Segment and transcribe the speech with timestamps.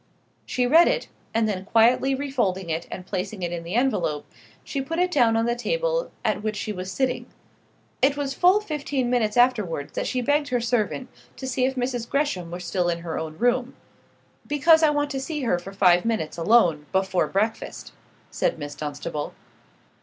[0.47, 4.25] She read it, and then quietly refolding it and placing it in the envelope,
[4.63, 7.27] she put it down on the table at which she was sitting.
[8.01, 12.09] It was full fifteen minutes afterwards that she begged her servant to see if Mrs.
[12.09, 13.75] Gresham were still in her own room.
[14.47, 17.91] "Because I want to see her for five minutes, alone, before breakfast,"
[18.31, 19.35] said Miss Dunstable.